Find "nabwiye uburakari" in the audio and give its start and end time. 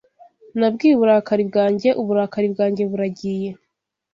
0.59-1.43